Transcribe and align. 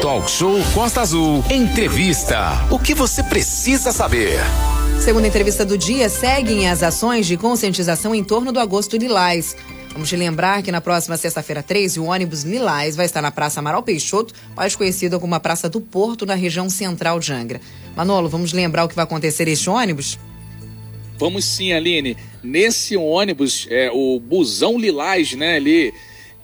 Talk 0.00 0.30
Show 0.30 0.58
Costa 0.72 1.02
Azul. 1.02 1.44
Entrevista. 1.50 2.66
O 2.70 2.78
que 2.78 2.94
você 2.94 3.22
precisa 3.22 3.92
saber? 3.92 4.40
Segunda 4.98 5.28
entrevista 5.28 5.62
do 5.62 5.76
dia, 5.76 6.08
seguem 6.08 6.70
as 6.70 6.82
ações 6.82 7.26
de 7.26 7.36
conscientização 7.36 8.14
em 8.14 8.24
torno 8.24 8.50
do 8.50 8.58
agosto 8.58 8.96
lilás. 8.96 9.54
Vamos 9.92 10.08
te 10.08 10.16
lembrar 10.16 10.62
que 10.62 10.72
na 10.72 10.80
próxima 10.80 11.18
sexta-feira 11.18 11.62
13, 11.62 12.00
o 12.00 12.04
ônibus 12.06 12.44
Lilás 12.44 12.96
vai 12.96 13.04
estar 13.04 13.20
na 13.20 13.30
Praça 13.30 13.60
Amaral 13.60 13.82
Peixoto, 13.82 14.32
mais 14.56 14.74
conhecida 14.74 15.18
como 15.18 15.34
a 15.34 15.40
Praça 15.40 15.68
do 15.68 15.82
Porto, 15.82 16.24
na 16.24 16.34
região 16.34 16.70
central 16.70 17.20
de 17.20 17.32
Angra. 17.32 17.60
Manolo, 17.94 18.28
vamos 18.28 18.54
lembrar 18.54 18.84
o 18.84 18.88
que 18.88 18.94
vai 18.94 19.04
acontecer 19.04 19.48
este 19.48 19.68
ônibus? 19.68 20.18
Vamos 21.18 21.44
sim, 21.44 21.74
Aline. 21.74 22.16
Nesse 22.42 22.96
ônibus, 22.96 23.66
é, 23.68 23.90
o 23.92 24.18
busão 24.18 24.78
Lilás, 24.78 25.34
né, 25.34 25.56
ali, 25.56 25.92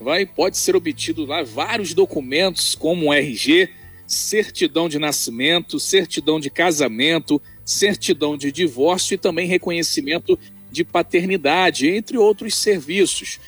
vai, 0.00 0.26
pode 0.26 0.56
ser 0.56 0.76
obtido 0.76 1.24
lá 1.24 1.42
vários 1.42 1.94
documentos, 1.94 2.74
como 2.74 3.12
RG, 3.12 3.70
certidão 4.06 4.88
de 4.88 4.98
nascimento, 4.98 5.80
certidão 5.80 6.38
de 6.38 6.50
casamento, 6.50 7.40
certidão 7.64 8.36
de 8.36 8.52
divórcio 8.52 9.14
e 9.14 9.18
também 9.18 9.48
reconhecimento 9.48 10.38
de 10.70 10.84
paternidade, 10.84 11.88
entre 11.88 12.16
outros 12.16 12.54
serviços. 12.56 13.40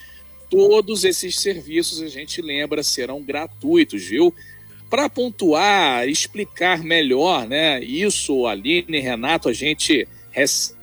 Todos 0.51 1.05
esses 1.05 1.37
serviços, 1.39 2.01
a 2.01 2.09
gente 2.09 2.41
lembra, 2.41 2.83
serão 2.83 3.23
gratuitos, 3.23 4.03
viu? 4.05 4.35
Para 4.89 5.09
pontuar, 5.09 6.09
explicar 6.09 6.83
melhor, 6.83 7.47
né? 7.47 7.83
Isso, 7.85 8.47
Aline 8.47 8.99
Renato, 8.99 9.49
a 9.49 9.53
gente 9.53 10.09
recebe 10.31 10.78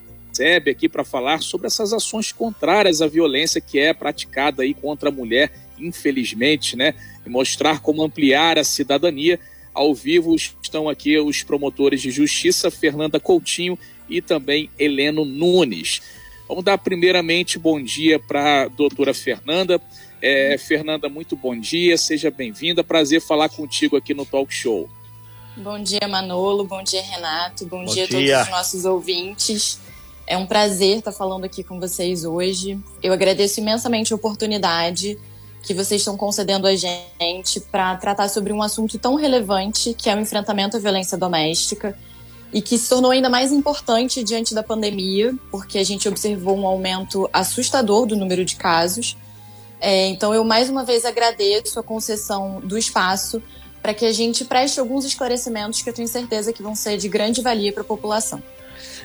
aqui 0.70 0.90
para 0.90 1.04
falar 1.04 1.42
sobre 1.42 1.68
essas 1.68 1.94
ações 1.94 2.32
contrárias 2.32 3.02
à 3.02 3.08
violência 3.08 3.62
que 3.62 3.80
é 3.80 3.94
praticada 3.94 4.64
aí 4.64 4.74
contra 4.74 5.10
a 5.10 5.12
mulher, 5.12 5.52
infelizmente, 5.80 6.76
né? 6.76 6.94
E 7.26 7.30
mostrar 7.30 7.80
como 7.80 8.04
ampliar 8.04 8.58
a 8.58 8.64
cidadania. 8.64 9.40
Ao 9.74 9.94
vivo 9.94 10.36
estão 10.36 10.88
aqui 10.88 11.18
os 11.20 11.44
promotores 11.44 12.02
de 12.02 12.12
justiça, 12.12 12.72
Fernanda 12.72 13.20
Coutinho 13.20 13.78
e 14.10 14.22
também 14.22 14.70
Heleno 14.78 15.26
Nunes. 15.26 16.02
Vamos 16.48 16.64
dar 16.64 16.78
primeiramente 16.78 17.58
bom 17.58 17.82
dia 17.82 18.20
para 18.20 18.64
a 18.64 18.68
doutora 18.68 19.14
Fernanda. 19.14 19.82
É, 20.22 20.58
Fernanda, 20.58 21.10
muito 21.10 21.36
bom 21.36 21.60
dia, 21.60 21.98
seja 21.98 22.32
bem-vinda. 22.32 22.84
Prazer 22.84 23.22
falar 23.22 23.50
contigo 23.50 23.98
aqui 23.98 24.14
no 24.14 24.26
Talk 24.26 24.54
Show. 24.54 24.90
Bom 25.58 25.82
dia, 25.82 26.08
Manolo. 26.08 26.66
Bom 26.66 26.84
dia, 26.84 27.02
Renato. 27.02 27.66
Bom, 27.66 27.86
bom 27.86 27.94
dia 27.94 28.06
a 28.06 28.08
todos 28.08 28.30
os 28.30 28.50
nossos 28.50 28.86
ouvintes. 28.86 29.80
É 30.28 30.36
um 30.38 30.48
prazer 30.48 30.98
estar 31.00 31.12
falando 31.12 31.46
aqui 31.46 31.64
com 31.64 31.80
vocês 31.80 32.26
hoje. 32.26 32.80
Eu 33.02 33.14
agradeço 33.14 33.60
imensamente 33.60 34.12
a 34.12 34.16
oportunidade 34.16 35.20
que 35.62 35.74
vocês 35.74 36.02
estão 36.02 36.18
concedendo 36.18 36.68
a 36.68 36.76
gente 36.76 37.60
para 37.60 37.96
tratar 37.98 38.28
sobre 38.30 38.52
um 38.52 38.62
assunto 38.62 38.98
tão 38.98 39.16
relevante 39.16 39.94
que 39.94 40.10
é 40.10 40.16
o 40.16 40.20
enfrentamento 40.20 40.78
à 40.78 40.80
violência 40.80 41.18
doméstica 41.18 41.98
e 42.52 42.62
que 42.62 42.78
se 42.78 42.90
tornou 42.90 43.12
ainda 43.12 43.30
mais 43.30 43.52
importante 43.52 44.24
diante 44.24 44.54
da 44.54 44.64
pandemia, 44.64 45.36
porque 45.52 45.78
a 45.78 45.84
gente 45.84 46.08
observou 46.08 46.58
um 46.58 46.66
aumento 46.66 47.30
assustador 47.34 48.06
do 48.06 48.16
número 48.16 48.46
de 48.46 48.56
casos. 48.56 49.18
É, 49.80 50.08
então, 50.08 50.34
eu 50.34 50.44
mais 50.44 50.70
uma 50.70 50.84
vez 50.84 51.06
agradeço 51.06 51.80
a 51.80 51.84
concessão 51.84 52.62
do 52.64 52.78
espaço 52.78 53.42
para 53.82 53.94
que 53.94 54.06
a 54.06 54.12
gente 54.12 54.46
preste 54.46 54.80
alguns 54.80 55.06
esclarecimentos 55.06 55.82
que 55.82 55.90
eu 55.90 55.94
tenho 55.94 56.08
certeza 56.08 56.52
que 56.52 56.64
vão 56.64 56.74
ser 56.74 56.98
de 56.98 57.08
grande 57.08 57.42
valia 57.42 57.72
para 57.72 57.82
a 57.82 57.86
população. 57.86 58.42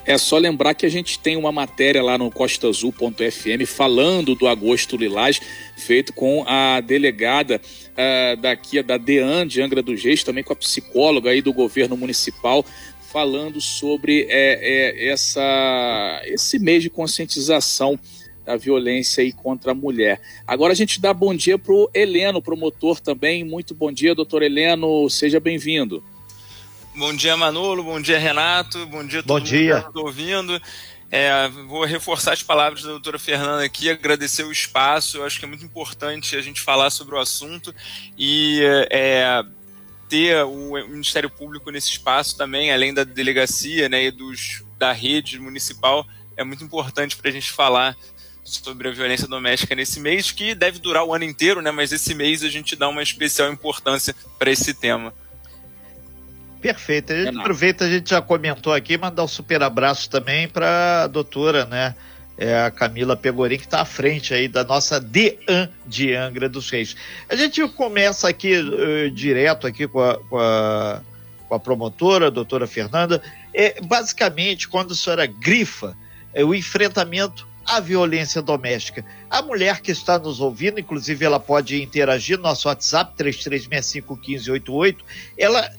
É 0.07 0.17
só 0.17 0.39
lembrar 0.39 0.75
que 0.75 0.87
a 0.87 0.89
gente 0.89 1.19
tem 1.19 1.37
uma 1.37 1.53
matéria 1.53 2.03
lá 2.03 2.17
no 2.17 2.31
costaazul.fm 2.31 3.67
falando 3.67 4.35
do 4.35 4.49
agosto 4.49 4.97
lilás, 4.97 5.41
feito 5.77 6.13
com 6.13 6.43
a 6.47 6.81
delegada 6.81 7.61
uh, 7.91 8.37
daqui, 8.41 8.83
da 8.83 8.97
DEAN 8.97 9.47
de 9.47 9.61
Angra 9.61 9.83
dos 9.83 10.03
Reis, 10.03 10.25
também 10.25 10.43
com 10.43 10.53
a 10.53 10.57
psicóloga 10.57 11.31
aí 11.31 11.43
do 11.43 11.53
governo 11.53 11.97
municipal, 11.97 12.65
falando 13.13 13.61
sobre 13.61 14.27
é, 14.29 15.09
é, 15.09 15.09
essa, 15.09 16.23
esse 16.25 16.59
mês 16.59 16.83
de 16.83 16.89
conscientização 16.89 17.99
da 18.45 18.57
violência 18.57 19.23
aí 19.23 19.33
contra 19.33 19.73
a 19.73 19.75
mulher. 19.75 20.21
Agora 20.47 20.73
a 20.73 20.77
gente 20.77 21.01
dá 21.01 21.13
bom 21.13 21.35
dia 21.35 21.59
para 21.59 21.75
o 21.75 21.91
Heleno, 21.93 22.41
promotor 22.41 23.01
também. 23.01 23.45
Muito 23.45 23.75
bom 23.75 23.93
dia, 23.93 24.15
doutor 24.15 24.43
Heleno, 24.43 25.09
seja 25.11 25.39
bem-vindo. 25.39 26.03
Bom 27.01 27.15
dia, 27.15 27.35
Manolo, 27.35 27.83
bom 27.83 27.99
dia, 27.99 28.19
Renato, 28.19 28.85
bom 28.85 29.03
dia 29.03 29.21
a 29.21 29.23
todo 29.23 29.39
bom 29.39 29.43
dia. 29.43 29.81
que 29.81 29.89
está 29.89 30.01
ouvindo. 30.01 30.61
É, 31.11 31.49
vou 31.67 31.83
reforçar 31.87 32.35
as 32.35 32.43
palavras 32.43 32.83
da 32.83 32.91
doutora 32.91 33.19
Fernanda 33.19 33.65
aqui, 33.65 33.89
agradecer 33.89 34.43
o 34.43 34.53
espaço, 34.53 35.17
eu 35.17 35.25
acho 35.25 35.39
que 35.39 35.47
é 35.47 35.49
muito 35.49 35.65
importante 35.65 36.37
a 36.37 36.43
gente 36.43 36.61
falar 36.61 36.91
sobre 36.91 37.15
o 37.15 37.19
assunto 37.19 37.75
e 38.19 38.61
é, 38.91 39.43
ter 40.11 40.45
o 40.45 40.75
Ministério 40.91 41.31
Público 41.31 41.71
nesse 41.71 41.89
espaço 41.89 42.37
também, 42.37 42.71
além 42.71 42.93
da 42.93 43.03
delegacia 43.03 43.89
né, 43.89 44.05
e 44.05 44.11
dos, 44.11 44.63
da 44.79 44.93
rede 44.93 45.39
municipal, 45.39 46.07
é 46.37 46.45
muito 46.45 46.63
importante 46.63 47.17
para 47.17 47.31
a 47.31 47.33
gente 47.33 47.51
falar 47.51 47.97
sobre 48.45 48.89
a 48.89 48.93
violência 48.93 49.27
doméstica 49.27 49.75
nesse 49.75 50.01
mês, 50.01 50.33
que 50.33 50.55
deve 50.55 50.79
durar 50.79 51.05
o 51.05 51.15
ano 51.15 51.25
inteiro, 51.25 51.63
né, 51.63 51.71
mas 51.71 51.93
esse 51.93 52.15
mês 52.15 52.45
a 52.45 52.51
gente 52.51 52.77
dá 52.77 52.91
uma 52.91 53.03
especial 53.03 53.51
importância 53.51 54.15
para 54.39 54.51
esse 54.51 54.75
tema. 54.75 55.15
Perfeito. 56.61 57.13
A 57.13 57.25
gente 57.25 57.39
aproveita, 57.39 57.85
a 57.85 57.89
gente 57.89 58.11
já 58.11 58.21
comentou 58.21 58.73
aqui, 58.73 58.99
mandar 58.99 59.25
um 59.25 59.29
super 59.29 59.63
abraço 59.63 60.11
também 60.11 60.49
para 60.49 61.05
a 61.05 61.07
doutora, 61.07 61.65
né? 61.65 61.95
é 62.41 62.59
a 62.59 62.71
Camila 62.71 63.15
Pegorim, 63.15 63.59
que 63.59 63.67
está 63.67 63.83
à 63.83 63.85
frente 63.85 64.33
aí 64.33 64.49
da 64.49 64.65
nossa 64.65 64.99
DEAN 64.99 65.69
de 65.87 66.15
Angra 66.15 66.49
dos 66.49 66.71
Reis. 66.71 66.97
A 67.29 67.37
gente 67.37 67.67
começa 67.69 68.31
aqui 68.31 68.57
uh, 68.59 69.11
direto 69.11 69.67
aqui 69.67 69.87
com 69.87 70.01
a, 70.01 70.19
com 70.25 70.39
a, 70.39 71.03
com, 71.47 71.55
a, 71.55 71.61
promotora, 71.61 72.29
a 72.29 72.31
doutora 72.31 72.67
Fernanda. 72.67 73.23
É, 73.53 73.79
basicamente, 73.83 74.67
quando 74.67 74.93
a 74.93 74.97
senhora 74.97 75.27
grifa 75.27 75.95
é, 76.33 76.43
o 76.43 76.55
enfrentamento 76.55 77.47
à 77.67 77.79
violência 77.79 78.41
doméstica. 78.41 79.05
A 79.29 79.43
mulher 79.43 79.81
que 79.81 79.93
está 79.93 80.19
nos 80.19 80.41
ouvindo, 80.41 80.81
inclusive 80.81 81.25
ela 81.25 81.39
pode 81.39 81.81
interagir 81.83 82.39
no 82.39 82.45
nosso 82.45 82.69
WhatsApp, 82.69 83.13
33651588, 83.23 84.97
ela 85.37 85.71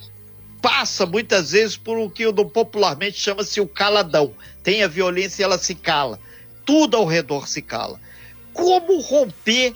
passa 0.62 1.06
muitas 1.06 1.52
vezes 1.52 1.76
por 1.76 1.98
o 1.98 2.10
que 2.10 2.32
popularmente 2.32 3.20
chama-se 3.20 3.60
o 3.60 3.68
caladão. 3.68 4.34
Tem 4.64 4.84
a 4.84 4.88
violência 4.88 5.42
e 5.42 5.46
ela 5.46 5.58
se 5.58 5.74
cala 5.74 6.20
tudo 6.66 6.98
ao 6.98 7.06
redor 7.06 7.48
se 7.48 7.62
cala. 7.62 8.00
Como 8.54 9.00
romper 9.00 9.76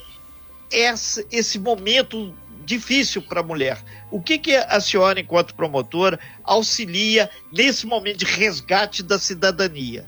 esse, 0.70 1.26
esse 1.30 1.58
momento 1.58 2.34
difícil 2.64 3.22
para 3.22 3.40
a 3.40 3.42
mulher? 3.42 3.78
O 4.10 4.20
que, 4.20 4.38
que 4.38 4.56
a 4.56 4.80
senhora, 4.80 5.20
enquanto 5.20 5.54
promotora, 5.54 6.18
auxilia 6.42 7.30
nesse 7.52 7.86
momento 7.86 8.18
de 8.18 8.24
resgate 8.24 9.02
da 9.02 9.18
cidadania? 9.18 10.06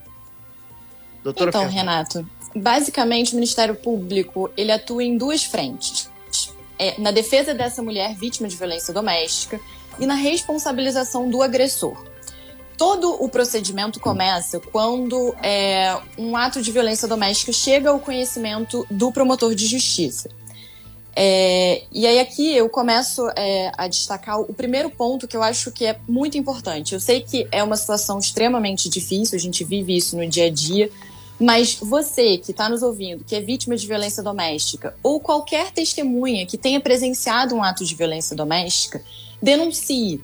Doutora 1.22 1.50
então, 1.50 1.62
Fernanda. 1.62 1.80
Renato, 1.80 2.30
basicamente 2.54 3.32
o 3.32 3.34
Ministério 3.34 3.74
Público 3.74 4.50
ele 4.56 4.72
atua 4.72 5.04
em 5.04 5.16
duas 5.16 5.44
frentes. 5.44 6.10
É, 6.78 6.98
na 6.98 7.10
defesa 7.10 7.52
dessa 7.52 7.82
mulher 7.82 8.14
vítima 8.14 8.48
de 8.48 8.56
violência 8.56 8.94
doméstica 8.94 9.60
e 9.98 10.06
na 10.06 10.14
responsabilização 10.14 11.28
do 11.28 11.42
agressor. 11.42 11.96
Todo 12.76 13.22
o 13.22 13.28
procedimento 13.28 13.98
começa 13.98 14.60
quando 14.60 15.34
é, 15.42 15.96
um 16.16 16.36
ato 16.36 16.62
de 16.62 16.70
violência 16.70 17.08
doméstica 17.08 17.52
chega 17.52 17.90
ao 17.90 17.98
conhecimento 17.98 18.86
do 18.88 19.10
promotor 19.10 19.54
de 19.54 19.66
justiça. 19.66 20.30
É, 21.20 21.82
e 21.90 22.06
aí 22.06 22.20
aqui 22.20 22.54
eu 22.54 22.68
começo 22.68 23.28
é, 23.34 23.72
a 23.76 23.88
destacar 23.88 24.40
o 24.40 24.54
primeiro 24.54 24.88
ponto 24.88 25.26
que 25.26 25.36
eu 25.36 25.42
acho 25.42 25.72
que 25.72 25.84
é 25.84 25.98
muito 26.06 26.38
importante. 26.38 26.94
Eu 26.94 27.00
sei 27.00 27.20
que 27.20 27.48
é 27.50 27.60
uma 27.64 27.76
situação 27.76 28.20
extremamente 28.20 28.88
difícil, 28.88 29.34
a 29.34 29.40
gente 29.40 29.64
vive 29.64 29.96
isso 29.96 30.16
no 30.16 30.24
dia 30.28 30.46
a 30.46 30.50
dia, 30.50 30.88
mas 31.40 31.74
você 31.74 32.38
que 32.38 32.52
está 32.52 32.68
nos 32.68 32.84
ouvindo, 32.84 33.24
que 33.24 33.34
é 33.34 33.40
vítima 33.40 33.76
de 33.76 33.84
violência 33.84 34.22
doméstica, 34.22 34.94
ou 35.02 35.18
qualquer 35.18 35.72
testemunha 35.72 36.46
que 36.46 36.56
tenha 36.56 36.78
presenciado 36.78 37.52
um 37.56 37.64
ato 37.64 37.84
de 37.84 37.96
violência 37.96 38.36
doméstica, 38.36 39.02
denuncie 39.42 40.20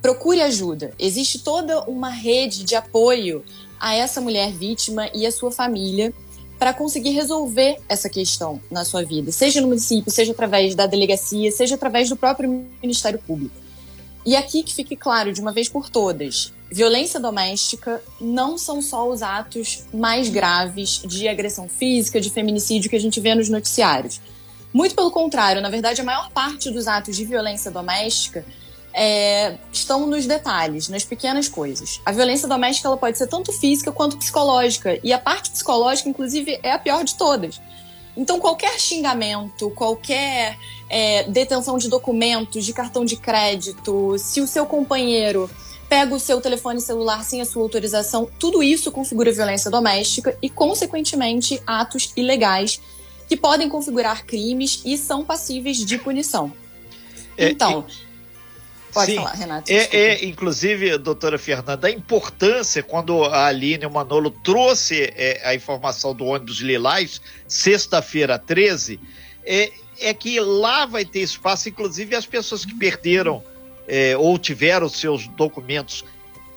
procure 0.00 0.42
ajuda. 0.42 0.92
Existe 0.98 1.38
toda 1.38 1.82
uma 1.84 2.10
rede 2.10 2.62
de 2.62 2.74
apoio 2.74 3.42
a 3.80 3.94
essa 3.94 4.20
mulher 4.20 4.52
vítima 4.52 5.08
e 5.14 5.26
a 5.26 5.32
sua 5.32 5.50
família 5.50 6.12
para 6.58 6.74
conseguir 6.74 7.10
resolver 7.10 7.78
essa 7.88 8.08
questão 8.08 8.60
na 8.70 8.84
sua 8.84 9.02
vida, 9.02 9.32
seja 9.32 9.60
no 9.60 9.68
município, 9.68 10.12
seja 10.12 10.32
através 10.32 10.74
da 10.74 10.86
delegacia, 10.86 11.50
seja 11.50 11.74
através 11.74 12.08
do 12.08 12.16
próprio 12.16 12.66
Ministério 12.82 13.18
Público. 13.18 13.54
E 14.26 14.36
aqui 14.36 14.62
que 14.62 14.74
fique 14.74 14.96
claro 14.96 15.32
de 15.32 15.40
uma 15.40 15.52
vez 15.52 15.68
por 15.68 15.90
todas: 15.90 16.52
violência 16.70 17.20
doméstica 17.20 18.02
não 18.20 18.56
são 18.56 18.80
só 18.80 19.08
os 19.08 19.22
atos 19.22 19.84
mais 19.92 20.28
graves 20.28 21.02
de 21.04 21.28
agressão 21.28 21.68
física, 21.68 22.20
de 22.20 22.30
feminicídio 22.30 22.88
que 22.88 22.96
a 22.96 23.00
gente 23.00 23.20
vê 23.20 23.34
nos 23.34 23.48
noticiários. 23.48 24.20
Muito 24.74 24.96
pelo 24.96 25.12
contrário, 25.12 25.62
na 25.62 25.70
verdade, 25.70 26.00
a 26.00 26.04
maior 26.04 26.30
parte 26.32 26.68
dos 26.68 26.88
atos 26.88 27.14
de 27.14 27.24
violência 27.24 27.70
doméstica 27.70 28.44
é, 28.92 29.56
estão 29.72 30.04
nos 30.04 30.26
detalhes, 30.26 30.88
nas 30.88 31.04
pequenas 31.04 31.48
coisas. 31.48 32.00
A 32.04 32.10
violência 32.10 32.48
doméstica 32.48 32.88
ela 32.88 32.96
pode 32.96 33.16
ser 33.16 33.28
tanto 33.28 33.52
física 33.52 33.92
quanto 33.92 34.16
psicológica. 34.16 34.98
E 35.04 35.12
a 35.12 35.18
parte 35.18 35.52
psicológica, 35.52 36.08
inclusive, 36.08 36.58
é 36.60 36.72
a 36.72 36.78
pior 36.78 37.04
de 37.04 37.14
todas. 37.14 37.60
Então, 38.16 38.40
qualquer 38.40 38.76
xingamento, 38.80 39.70
qualquer 39.70 40.58
é, 40.90 41.22
detenção 41.30 41.78
de 41.78 41.88
documentos, 41.88 42.64
de 42.64 42.72
cartão 42.72 43.04
de 43.04 43.14
crédito, 43.14 44.18
se 44.18 44.40
o 44.40 44.46
seu 44.46 44.66
companheiro 44.66 45.48
pega 45.88 46.12
o 46.12 46.18
seu 46.18 46.40
telefone 46.40 46.80
celular 46.80 47.22
sem 47.22 47.40
a 47.40 47.44
sua 47.44 47.62
autorização, 47.62 48.28
tudo 48.40 48.60
isso 48.60 48.90
configura 48.90 49.30
violência 49.30 49.70
doméstica 49.70 50.36
e, 50.42 50.50
consequentemente, 50.50 51.62
atos 51.64 52.12
ilegais 52.16 52.80
que 53.34 53.36
podem 53.36 53.68
configurar 53.68 54.24
crimes 54.24 54.80
e 54.84 54.96
são 54.96 55.24
passíveis 55.24 55.84
de 55.84 55.98
punição. 55.98 56.52
É, 57.36 57.50
então. 57.50 57.84
E... 57.88 58.04
Pode 58.92 59.10
Sim, 59.10 59.16
falar, 59.16 59.32
Renato. 59.32 59.72
É, 59.72 59.96
é, 59.96 60.24
inclusive, 60.24 60.96
doutora 60.98 61.36
Fernanda, 61.36 61.88
a 61.88 61.90
importância, 61.90 62.80
quando 62.80 63.24
a 63.24 63.46
Aline 63.46 63.88
Manolo 63.88 64.30
trouxe 64.30 65.12
é, 65.16 65.40
a 65.44 65.52
informação 65.52 66.14
do 66.14 66.26
ônibus 66.26 66.58
Lilás, 66.58 67.20
sexta-feira 67.48 68.38
13, 68.38 69.00
é, 69.44 69.72
é 69.98 70.14
que 70.14 70.38
lá 70.38 70.86
vai 70.86 71.04
ter 71.04 71.22
espaço, 71.22 71.68
inclusive 71.68 72.14
as 72.14 72.24
pessoas 72.24 72.64
que 72.64 72.72
perderam 72.72 73.42
é, 73.88 74.16
ou 74.16 74.38
tiveram 74.38 74.88
seus 74.88 75.26
documentos 75.26 76.04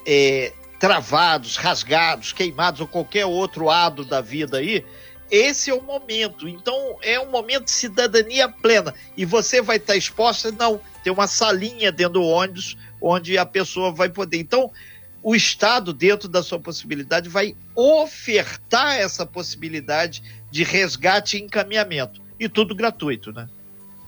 é, 0.05 0.53
travados, 0.79 1.57
rasgados, 1.57 2.33
queimados 2.33 2.81
ou 2.81 2.87
qualquer 2.87 3.25
outro 3.25 3.71
ado 3.71 4.05
da 4.05 4.21
vida 4.21 4.59
aí, 4.59 4.85
esse 5.29 5.69
é 5.69 5.73
o 5.73 5.81
momento. 5.81 6.47
Então, 6.47 6.97
é 7.01 7.19
um 7.19 7.29
momento 7.29 7.65
de 7.65 7.71
cidadania 7.71 8.47
plena. 8.49 8.93
E 9.15 9.25
você 9.25 9.61
vai 9.61 9.77
estar 9.77 9.95
exposta? 9.95 10.51
Não. 10.51 10.79
Tem 11.03 11.11
uma 11.11 11.27
salinha 11.27 11.91
dentro 11.91 12.13
do 12.13 12.23
ônibus 12.23 12.77
onde 13.01 13.37
a 13.37 13.45
pessoa 13.45 13.91
vai 13.91 14.09
poder. 14.09 14.39
Então, 14.39 14.71
o 15.21 15.35
Estado, 15.35 15.93
dentro 15.93 16.27
da 16.27 16.41
sua 16.41 16.59
possibilidade, 16.59 17.29
vai 17.29 17.55
ofertar 17.75 18.95
essa 18.95 19.25
possibilidade 19.25 20.23
de 20.49 20.63
resgate 20.63 21.37
e 21.37 21.41
encaminhamento. 21.41 22.21
E 22.39 22.47
tudo 22.47 22.75
gratuito, 22.75 23.31
né? 23.31 23.49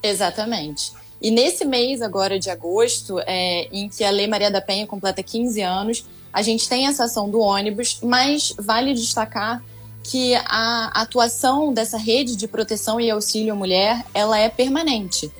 Exatamente. 0.02 0.94
E 1.22 1.32
nesse 1.32 1.66
mês 1.66 2.02
agora 2.02 2.40
de 2.40 2.50
agosto, 2.50 3.20
é, 3.26 3.68
em 3.72 3.90
que 3.90 4.04
a 4.04 4.10
Lei 4.10 4.28
Maria 4.28 4.50
da 4.50 4.62
Penha 4.62 4.88
completa 4.88 5.22
15 5.22 5.62
anos, 5.62 6.06
a 6.32 6.42
gente 6.42 6.70
tem 6.70 6.88
essa 6.88 7.04
ação 7.04 7.30
do 7.30 7.40
ônibus, 7.40 8.00
mas 8.02 8.54
vale 8.58 8.94
destacar 8.94 9.62
que 10.10 10.34
a 10.34 10.88
atuação 11.02 11.72
dessa 11.72 11.96
rede 11.96 12.36
de 12.36 12.48
proteção 12.48 13.00
e 13.00 13.12
auxílio 13.12 13.54
à 13.54 13.56
mulher, 13.56 14.04
ela 14.12 14.40
é 14.40 14.50
permanente. 14.50 15.32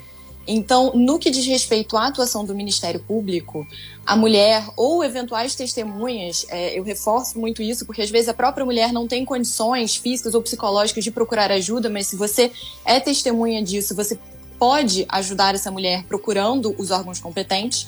Então, 0.48 0.92
no 0.94 1.18
que 1.18 1.32
diz 1.32 1.44
respeito 1.48 1.98
à 1.98 2.06
atuação 2.06 2.46
do 2.46 2.54
Ministério 2.54 3.00
Público, 3.00 3.66
a 4.06 4.16
mulher 4.16 4.64
ou 4.78 5.04
eventuais 5.04 5.56
testemunhas, 5.56 6.46
é, 6.50 6.78
eu 6.78 6.84
reforço 6.84 7.40
muito 7.40 7.64
isso, 7.64 7.84
porque 7.84 8.04
às 8.04 8.12
vezes 8.12 8.30
a 8.30 8.34
própria 8.34 8.64
mulher 8.64 8.94
não 8.94 9.08
tem 9.08 9.26
condições 9.26 9.96
físicas 9.96 10.36
ou 10.36 10.42
psicológicas 10.44 11.04
de 11.04 11.10
procurar 11.10 11.52
ajuda, 11.52 11.90
mas 11.90 12.06
se 12.06 12.16
você 12.16 12.52
é 12.86 13.00
testemunha 13.00 13.64
disso, 13.64 13.96
você 13.96 14.20
pode 14.60 15.04
ajudar 15.10 15.56
essa 15.56 15.72
mulher 15.72 16.04
procurando 16.04 16.76
os 16.78 16.92
órgãos 16.92 17.20
competentes. 17.20 17.88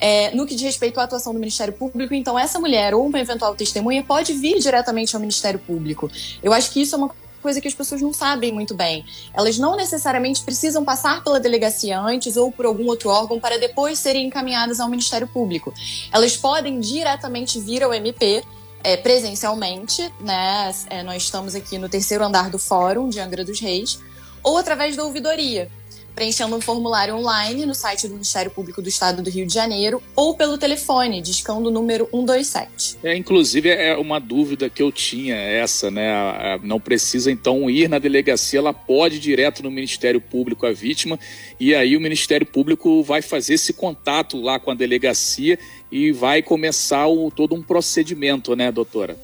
É, 0.00 0.34
no 0.34 0.46
que 0.46 0.54
diz 0.54 0.62
respeito 0.62 0.98
à 0.98 1.04
atuação 1.04 1.32
do 1.32 1.38
Ministério 1.38 1.72
Público, 1.72 2.12
então 2.14 2.38
essa 2.38 2.58
mulher 2.58 2.94
ou 2.94 3.06
uma 3.06 3.18
eventual 3.18 3.54
testemunha 3.54 4.02
pode 4.02 4.32
vir 4.32 4.58
diretamente 4.58 5.14
ao 5.14 5.20
Ministério 5.20 5.58
Público. 5.58 6.10
Eu 6.42 6.52
acho 6.52 6.70
que 6.70 6.82
isso 6.82 6.94
é 6.94 6.98
uma 6.98 7.10
coisa 7.44 7.60
que 7.60 7.68
as 7.68 7.74
pessoas 7.74 8.00
não 8.00 8.10
sabem 8.10 8.50
muito 8.52 8.74
bem. 8.74 9.04
Elas 9.34 9.58
não 9.58 9.76
necessariamente 9.76 10.42
precisam 10.42 10.82
passar 10.82 11.22
pela 11.22 11.38
delegacia 11.38 12.00
antes 12.00 12.38
ou 12.38 12.50
por 12.50 12.64
algum 12.64 12.86
outro 12.86 13.10
órgão 13.10 13.38
para 13.38 13.58
depois 13.58 13.98
serem 13.98 14.26
encaminhadas 14.26 14.80
ao 14.80 14.88
Ministério 14.88 15.28
Público. 15.28 15.72
Elas 16.10 16.38
podem 16.38 16.80
diretamente 16.80 17.60
vir 17.60 17.82
ao 17.82 17.92
MP 17.92 18.42
é, 18.82 18.96
presencialmente, 18.96 20.10
né? 20.20 20.72
É, 20.88 21.02
nós 21.02 21.22
estamos 21.22 21.54
aqui 21.54 21.76
no 21.76 21.88
terceiro 21.88 22.24
andar 22.24 22.48
do 22.48 22.58
Fórum 22.58 23.10
de 23.10 23.20
Angra 23.20 23.44
dos 23.44 23.60
Reis, 23.60 23.98
ou 24.42 24.56
através 24.56 24.96
da 24.96 25.04
ouvidoria 25.04 25.70
preenchendo 26.14 26.56
um 26.56 26.60
formulário 26.60 27.16
online 27.16 27.66
no 27.66 27.74
site 27.74 28.06
do 28.06 28.14
Ministério 28.14 28.50
Público 28.50 28.80
do 28.80 28.88
Estado 28.88 29.22
do 29.22 29.30
Rio 29.30 29.46
de 29.46 29.52
Janeiro 29.52 30.02
ou 30.14 30.34
pelo 30.34 30.56
telefone, 30.56 31.20
discando 31.20 31.68
o 31.68 31.70
número 31.70 32.08
127. 32.10 32.98
É, 33.02 33.16
inclusive, 33.16 33.68
é 33.68 33.96
uma 33.96 34.18
dúvida 34.18 34.70
que 34.70 34.82
eu 34.82 34.92
tinha 34.92 35.34
essa, 35.36 35.90
né? 35.90 36.58
Não 36.62 36.80
precisa, 36.80 37.30
então, 37.30 37.68
ir 37.68 37.88
na 37.88 37.98
delegacia, 37.98 38.58
ela 38.60 38.72
pode 38.72 39.16
ir 39.16 39.20
direto 39.20 39.62
no 39.62 39.70
Ministério 39.70 40.20
Público 40.20 40.66
a 40.66 40.72
vítima, 40.72 41.18
e 41.58 41.74
aí 41.74 41.96
o 41.96 42.00
Ministério 42.00 42.46
Público 42.46 43.02
vai 43.02 43.22
fazer 43.22 43.54
esse 43.54 43.72
contato 43.72 44.40
lá 44.40 44.58
com 44.58 44.70
a 44.70 44.74
delegacia 44.74 45.58
e 45.90 46.12
vai 46.12 46.42
começar 46.42 47.06
o, 47.06 47.30
todo 47.30 47.54
um 47.54 47.62
procedimento, 47.62 48.54
né, 48.54 48.70
doutora? 48.70 49.16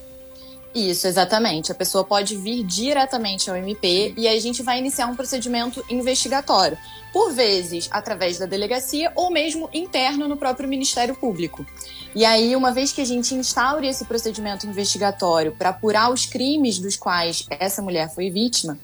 Isso, 0.75 1.07
exatamente. 1.07 1.73
A 1.73 1.75
pessoa 1.75 2.05
pode 2.05 2.37
vir 2.37 2.63
diretamente 2.63 3.51
ao 3.51 3.57
MP 3.57 4.15
e 4.17 4.29
aí 4.29 4.37
a 4.37 4.41
gente 4.41 4.63
vai 4.63 4.79
iniciar 4.79 5.07
um 5.07 5.17
procedimento 5.17 5.85
investigatório, 5.91 6.79
por 7.13 7.33
vezes 7.33 7.89
através 7.91 8.39
da 8.39 8.47
delegacia 8.47 9.11
ou 9.17 9.31
mesmo 9.31 9.69
interno 9.73 10.29
no 10.29 10.37
próprio 10.37 10.69
Ministério 10.69 11.15
Público. 11.15 11.67
E 12.15 12.25
aí, 12.25 12.55
uma 12.55 12.73
vez 12.73 12.93
que 12.93 13.01
a 13.01 13.05
gente 13.05 13.35
instaure 13.35 13.87
esse 13.87 14.05
procedimento 14.05 14.67
investigatório 14.67 15.53
para 15.53 15.71
apurar 15.71 16.13
os 16.13 16.27
crimes 16.27 16.79
dos 16.79 16.97
quais 16.97 17.47
essa 17.51 17.83
mulher 17.83 18.13
foi 18.13 18.31
vítima, 18.31 18.79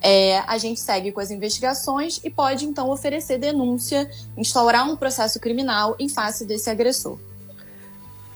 é, 0.00 0.38
a 0.46 0.58
gente 0.58 0.80
segue 0.80 1.12
com 1.12 1.20
as 1.20 1.30
investigações 1.30 2.20
e 2.24 2.28
pode 2.28 2.64
então 2.64 2.90
oferecer 2.90 3.38
denúncia, 3.38 4.10
instaurar 4.36 4.90
um 4.90 4.96
processo 4.96 5.38
criminal 5.38 5.94
em 5.98 6.08
face 6.08 6.44
desse 6.44 6.68
agressor. 6.68 7.18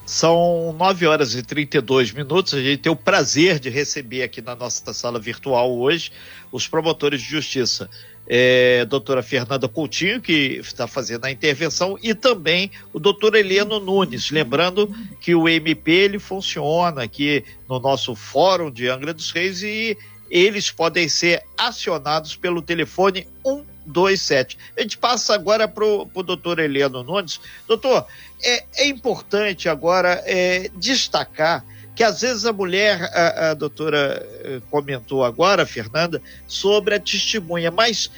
São 0.07 0.73
9 0.79 1.05
horas 1.05 1.35
e 1.35 1.43
32 1.43 2.13
minutos. 2.13 2.55
A 2.55 2.63
gente 2.63 2.83
tem 2.83 2.93
o 2.93 2.97
prazer 2.97 3.59
de 3.59 3.69
receber 3.69 4.23
aqui 4.23 4.41
na 4.41 4.55
nossa 4.55 4.95
sala 4.95 5.19
virtual 5.19 5.77
hoje 5.77 6.13
os 6.53 6.69
promotores 6.69 7.21
de 7.21 7.29
justiça. 7.29 7.91
É, 8.29 8.85
doutora 8.85 9.23
Fernanda 9.23 9.69
Coutinho, 9.69 10.21
que 10.21 10.61
está 10.61 10.87
fazendo 10.87 11.25
a 11.25 11.31
intervenção, 11.31 11.97
e 12.03 12.13
também 12.15 12.71
o 12.93 12.99
doutor 12.99 13.35
Heleno 13.35 13.81
Nunes. 13.81 14.31
Lembrando 14.31 14.93
que 15.21 15.35
o 15.35 15.49
MP 15.49 15.91
ele 15.91 16.19
funciona 16.19 17.03
aqui 17.03 17.45
no 17.69 17.79
nosso 17.81 18.15
fórum 18.15 18.71
de 18.71 18.89
Angra 18.89 19.13
dos 19.13 19.31
Reis 19.33 19.63
e 19.63 19.97
eles 20.31 20.71
podem 20.71 21.09
ser 21.09 21.43
acionados 21.57 22.35
pelo 22.37 22.63
telefone 22.63 23.27
127. 23.45 24.59
A 24.77 24.83
gente 24.83 24.99
passa 24.99 25.35
agora 25.35 25.69
para 25.69 25.85
o 25.85 26.23
doutor 26.23 26.59
Heleno 26.59 27.03
Nunes. 27.03 27.41
Doutor, 27.67 28.07
é, 28.43 28.65
é 28.77 28.87
importante 28.87 29.69
agora 29.69 30.23
é, 30.27 30.71
destacar 30.77 31.65
que 31.97 32.05
às 32.05 32.21
vezes 32.21 32.45
a 32.45 32.53
mulher, 32.53 33.03
a, 33.15 33.51
a 33.51 33.55
doutora 33.55 34.23
eh, 34.45 34.61
comentou 34.71 35.25
agora, 35.25 35.65
Fernanda, 35.65 36.21
sobre 36.47 36.95
a 36.95 37.01
testemunha, 37.01 37.71
mas 37.71 38.11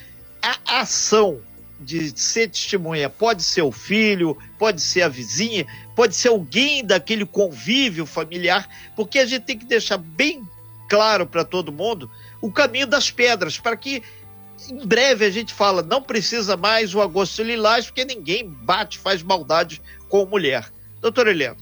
a 0.43 0.81
ação 0.81 1.41
de 1.79 2.13
ser 2.19 2.51
testemunha 2.51 3.09
pode 3.09 3.45
ser 3.45 3.63
o 3.63 3.71
filho, 3.71 4.37
pode 4.59 4.83
ser 4.83 5.03
a 5.03 5.09
vizinha, 5.09 5.65
pode 5.95 6.17
ser 6.17 6.29
alguém 6.29 6.85
daquele 6.85 7.25
convívio 7.25 8.05
familiar, 8.05 8.69
porque 8.97 9.21
a 9.21 9.27
gente 9.27 9.45
tem 9.45 9.57
que 9.57 9.65
deixar 9.65 9.97
bem 9.97 10.43
claro 10.89 11.25
para 11.25 11.45
todo 11.45 11.71
mundo 11.71 12.11
o 12.41 12.51
caminho 12.51 12.87
das 12.87 13.13
pedras, 13.13 13.59
para 13.59 13.77
que 13.77 14.03
em 14.69 14.85
breve 14.85 15.25
a 15.25 15.31
gente 15.31 15.55
fala, 15.55 15.83
não 15.83 16.03
precisa 16.03 16.57
mais 16.57 16.97
o 16.97 17.01
agosto 17.01 17.45
lilás, 17.45 17.87
porque 17.87 18.05
ninguém 18.05 18.49
bate, 18.49 18.99
faz 18.99 19.23
maldade 19.23 19.81
com 20.09 20.25
mulher. 20.27 20.71
Doutor 21.01 21.27
Helena. 21.29 21.57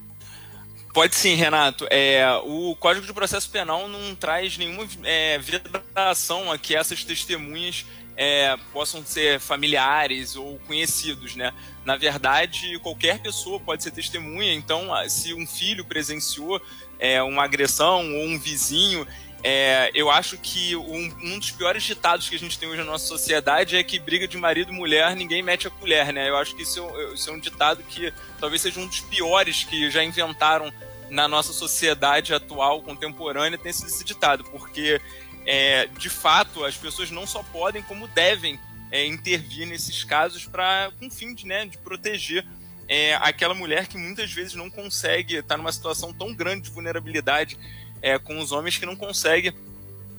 Pode 0.93 1.15
sim, 1.15 1.35
Renato. 1.35 1.87
É, 1.91 2.27
o 2.45 2.75
Código 2.77 3.07
de 3.07 3.13
Processo 3.13 3.51
Penal 3.51 3.87
não 3.87 4.15
traz 4.15 4.57
nenhuma 4.57 4.89
é, 5.05 5.39
vedação 5.39 6.51
a 6.51 6.57
que 6.57 6.75
essas 6.75 7.05
testemunhas 7.05 7.85
é, 8.17 8.57
possam 8.73 9.05
ser 9.05 9.39
familiares 9.39 10.37
ou 10.37 10.59
conhecidos, 10.61 11.37
né? 11.37 11.53
Na 11.85 11.97
verdade, 11.97 12.79
qualquer 12.79 13.19
pessoa 13.19 13.61
pode 13.61 13.83
ser 13.83 13.91
testemunha. 13.91 14.55
Então, 14.55 14.89
se 15.07 15.35
um 15.35 15.47
filho 15.47 15.85
presenciou 15.85 16.61
é, 16.99 17.23
uma 17.23 17.45
agressão 17.45 18.15
ou 18.15 18.25
um 18.25 18.39
vizinho, 18.39 19.07
é, 19.49 19.93
eu 19.95 20.11
acho 20.11 20.37
que 20.39 20.75
um, 20.75 21.15
um, 21.23 21.39
dos 21.39 21.53
piores 21.53 21.85
ditados 21.85 22.29
que 22.29 22.35
a 22.35 22.39
gente 22.39 22.59
tem 22.59 22.69
hoje 22.69 22.81
na 22.81 22.91
nossa 22.91 23.07
sociedade 23.07 23.77
é 23.77 23.85
que 23.85 23.97
briga 23.97 24.27
de 24.27 24.37
marido 24.37 24.73
e 24.73 24.75
mulher, 24.75 25.15
ninguém 25.15 25.41
mete 25.41 25.69
a 25.69 25.71
colher, 25.71 26.13
né? 26.13 26.29
Eu 26.29 26.37
acho 26.37 26.57
que 26.57 26.65
isso 26.65 26.81
é, 26.81 27.15
isso 27.15 27.31
é 27.31 27.33
um 27.33 27.39
ditado 27.39 27.81
que 27.85 28.13
talvez 28.41 28.61
seja 28.61 28.81
um 28.81 28.89
dos 28.89 28.99
piores 29.03 29.63
que 29.63 29.89
já 29.89 30.03
inventaram 30.03 30.73
na 31.09 31.29
nossa 31.29 31.53
sociedade 31.53 32.35
atual, 32.35 32.83
contemporânea, 32.83 33.57
tem 33.57 33.73
sido 33.73 33.87
esse 33.87 34.03
ditado, 34.03 34.43
porque 34.43 35.01
é, 35.47 35.87
de 35.97 36.11
fato 36.11 36.65
as 36.65 36.77
pessoas 36.77 37.13
não 37.13 37.25
só 37.25 37.45
podem, 37.45 37.85
como 37.85 38.09
devem 38.09 38.59
é, 38.91 39.07
intervir 39.07 39.65
nesses 39.65 40.03
casos 40.03 40.45
para 40.45 40.91
com 40.99 41.09
fim 41.09 41.33
de, 41.33 41.47
né, 41.47 41.67
de 41.67 41.79
proteger 41.79 42.45
é, 42.89 43.15
aquela 43.15 43.55
mulher 43.55 43.87
que 43.87 43.97
muitas 43.97 44.33
vezes 44.33 44.55
não 44.55 44.69
consegue 44.69 45.37
estar 45.37 45.55
tá 45.55 45.57
numa 45.57 45.71
situação 45.71 46.13
tão 46.13 46.35
grande 46.35 46.63
de 46.63 46.71
vulnerabilidade 46.71 47.57
é, 48.03 48.19
com 48.19 48.39
os 48.39 48.53
homens 48.53 48.79
que 48.79 48.87
não 48.87 48.97
conseguem 48.97 49.53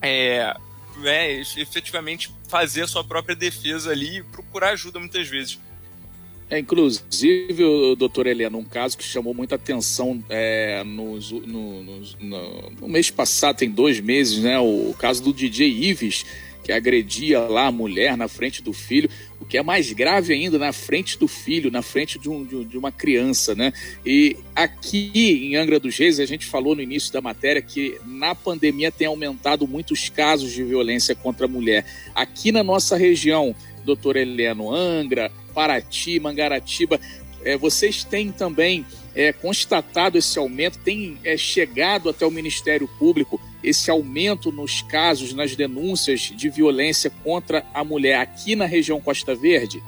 é, 0.00 0.54
é, 1.04 1.40
efetivamente 1.56 2.32
fazer 2.48 2.82
a 2.82 2.86
sua 2.86 3.04
própria 3.04 3.36
defesa 3.36 3.90
ali 3.90 4.18
e 4.18 4.22
procurar 4.22 4.70
ajuda 4.70 4.98
muitas 4.98 5.28
vezes. 5.28 5.58
É, 6.50 6.58
inclusive, 6.58 7.62
doutor 7.96 8.26
Helena, 8.26 8.56
um 8.56 8.64
caso 8.64 8.96
que 8.96 9.04
chamou 9.04 9.34
muita 9.34 9.56
atenção 9.56 10.24
é, 10.30 10.82
nos, 10.82 11.30
no, 11.30 11.82
no, 11.82 12.70
no, 12.80 12.88
mês 12.88 13.10
passado, 13.10 13.58
tem 13.58 13.70
dois 13.70 14.00
meses, 14.00 14.42
né? 14.42 14.58
O, 14.58 14.90
o 14.90 14.94
caso 14.98 15.22
do 15.22 15.30
DJ 15.30 15.68
Ives, 15.68 16.24
que 16.68 16.72
agredia 16.74 17.40
lá 17.40 17.68
a 17.68 17.72
mulher 17.72 18.14
na 18.14 18.28
frente 18.28 18.62
do 18.62 18.74
filho, 18.74 19.08
o 19.40 19.46
que 19.46 19.56
é 19.56 19.62
mais 19.62 19.90
grave 19.90 20.34
ainda, 20.34 20.58
na 20.58 20.70
frente 20.70 21.18
do 21.18 21.26
filho, 21.26 21.70
na 21.70 21.80
frente 21.80 22.18
de, 22.18 22.28
um, 22.28 22.44
de 22.44 22.76
uma 22.76 22.92
criança, 22.92 23.54
né? 23.54 23.72
E 24.04 24.36
aqui 24.54 25.10
em 25.14 25.56
Angra 25.56 25.80
dos 25.80 25.96
Reis, 25.96 26.20
a 26.20 26.26
gente 26.26 26.44
falou 26.44 26.76
no 26.76 26.82
início 26.82 27.10
da 27.10 27.22
matéria 27.22 27.62
que 27.62 27.98
na 28.04 28.34
pandemia 28.34 28.92
tem 28.92 29.06
aumentado 29.06 29.66
muitos 29.66 30.10
casos 30.10 30.52
de 30.52 30.62
violência 30.62 31.14
contra 31.14 31.46
a 31.46 31.48
mulher. 31.48 31.86
Aqui 32.14 32.52
na 32.52 32.62
nossa 32.62 32.98
região, 32.98 33.56
doutor 33.82 34.16
Heleno, 34.18 34.70
Angra, 34.70 35.32
Paraty, 35.54 36.20
Mangaratiba, 36.20 37.00
é, 37.46 37.56
vocês 37.56 38.04
têm 38.04 38.30
também 38.30 38.84
é, 39.14 39.32
constatado 39.32 40.16
esse 40.18 40.38
aumento, 40.38 40.78
tem 40.78 41.18
é, 41.24 41.36
chegado 41.36 42.08
até 42.08 42.24
o 42.24 42.30
Ministério 42.30 42.88
Público 42.98 43.40
esse 43.62 43.90
aumento 43.90 44.52
nos 44.52 44.82
casos, 44.82 45.32
nas 45.32 45.56
denúncias 45.56 46.20
de 46.20 46.48
violência 46.48 47.10
contra 47.22 47.64
a 47.74 47.82
mulher 47.82 48.20
aqui 48.20 48.54
na 48.54 48.66
região 48.66 49.00
Costa 49.00 49.34
Verde? 49.34 49.82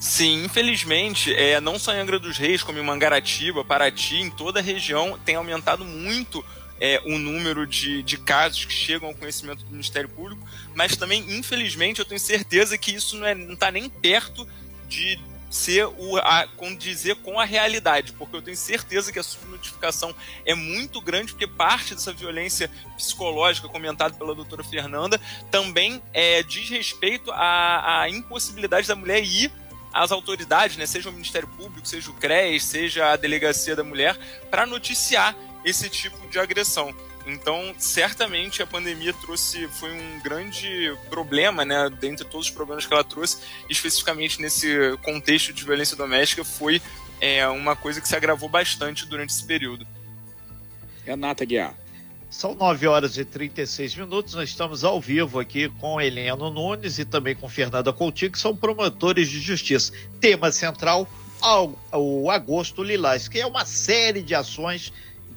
Sim, 0.00 0.44
infelizmente, 0.44 1.32
é, 1.32 1.60
não 1.60 1.78
só 1.78 1.94
em 1.94 2.00
Angra 2.00 2.18
dos 2.18 2.36
Reis, 2.36 2.62
como 2.62 2.78
em 2.78 2.82
Mangaratiba, 2.82 3.64
Paraty, 3.64 4.16
em 4.16 4.30
toda 4.30 4.58
a 4.58 4.62
região 4.62 5.16
tem 5.24 5.36
aumentado 5.36 5.84
muito 5.84 6.44
é, 6.80 7.00
o 7.06 7.16
número 7.16 7.64
de, 7.64 8.02
de 8.02 8.18
casos 8.18 8.64
que 8.64 8.72
chegam 8.72 9.08
ao 9.08 9.14
conhecimento 9.14 9.64
do 9.64 9.70
Ministério 9.70 10.08
Público, 10.08 10.44
mas 10.74 10.96
também, 10.96 11.24
infelizmente, 11.28 12.00
eu 12.00 12.04
tenho 12.04 12.18
certeza 12.18 12.76
que 12.76 12.92
isso 12.92 13.16
não 13.16 13.52
está 13.52 13.70
nem 13.70 13.88
perto 13.88 14.44
de 14.88 15.20
ser 15.52 15.86
o, 15.98 16.16
a, 16.16 16.48
condizer 16.56 17.14
com 17.16 17.38
a 17.38 17.44
realidade, 17.44 18.12
porque 18.14 18.34
eu 18.34 18.40
tenho 18.40 18.56
certeza 18.56 19.12
que 19.12 19.18
a 19.18 19.22
subnotificação 19.22 20.14
é 20.46 20.54
muito 20.54 20.98
grande, 20.98 21.32
porque 21.32 21.46
parte 21.46 21.94
dessa 21.94 22.10
violência 22.10 22.70
psicológica 22.96 23.68
comentada 23.68 24.14
pela 24.14 24.34
doutora 24.34 24.64
Fernanda 24.64 25.20
também 25.50 26.02
é, 26.14 26.42
diz 26.42 26.70
respeito 26.70 27.30
à, 27.32 28.00
à 28.00 28.08
impossibilidade 28.08 28.88
da 28.88 28.96
mulher 28.96 29.22
ir 29.22 29.52
às 29.92 30.10
autoridades, 30.10 30.78
né, 30.78 30.86
seja 30.86 31.10
o 31.10 31.12
Ministério 31.12 31.48
Público, 31.48 31.86
seja 31.86 32.10
o 32.10 32.14
CRES, 32.14 32.64
seja 32.64 33.12
a 33.12 33.16
Delegacia 33.16 33.76
da 33.76 33.84
Mulher, 33.84 34.18
para 34.50 34.64
noticiar 34.64 35.36
esse 35.66 35.90
tipo 35.90 36.26
de 36.28 36.38
agressão. 36.38 36.94
Então, 37.26 37.74
certamente 37.78 38.62
a 38.62 38.66
pandemia 38.66 39.12
trouxe 39.14 39.68
foi 39.68 39.92
um 39.92 40.20
grande 40.20 40.92
problema, 41.08 41.64
né, 41.64 41.88
dentre 42.00 42.24
todos 42.24 42.46
os 42.48 42.52
problemas 42.52 42.84
que 42.84 42.92
ela 42.92 43.04
trouxe, 43.04 43.38
especificamente 43.68 44.40
nesse 44.40 44.96
contexto 45.02 45.52
de 45.52 45.64
violência 45.64 45.96
doméstica, 45.96 46.44
foi 46.44 46.82
é, 47.20 47.46
uma 47.46 47.76
coisa 47.76 48.00
que 48.00 48.08
se 48.08 48.16
agravou 48.16 48.48
bastante 48.48 49.06
durante 49.06 49.30
esse 49.30 49.44
período. 49.44 49.86
Renata 51.04 51.44
Guiar. 51.44 51.74
São 52.28 52.54
9 52.54 52.86
horas 52.86 53.18
e 53.18 53.24
36 53.24 53.94
minutos. 53.94 54.34
Nós 54.34 54.48
estamos 54.48 54.84
ao 54.84 54.98
vivo 55.00 55.38
aqui 55.38 55.68
com 55.68 56.00
Heleno 56.00 56.50
Nunes 56.50 56.98
e 56.98 57.04
também 57.04 57.36
com 57.36 57.48
Fernanda 57.48 57.92
Coutinho, 57.92 58.32
que 58.32 58.38
são 58.38 58.56
promotores 58.56 59.28
de 59.28 59.38
justiça. 59.38 59.92
Tema 60.18 60.50
central: 60.50 61.06
o 61.92 62.30
Agosto 62.30 62.82
Lilás, 62.82 63.28
que 63.28 63.38
é 63.38 63.46
uma 63.46 63.66
série 63.66 64.22
de 64.22 64.34
ações 64.34 64.92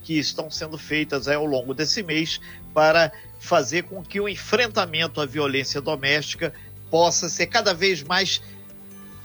que 0.05 0.19
estão 0.19 0.51
sendo 0.51 0.77
feitas 0.77 1.27
ao 1.27 1.45
longo 1.45 1.73
desse 1.73 2.03
mês 2.03 2.39
para 2.73 3.11
fazer 3.39 3.83
com 3.83 4.03
que 4.03 4.21
o 4.21 4.29
enfrentamento 4.29 5.19
à 5.19 5.25
violência 5.25 5.81
doméstica 5.81 6.53
possa 6.91 7.27
ser 7.27 7.47
cada 7.47 7.73
vez 7.73 8.03
mais 8.03 8.39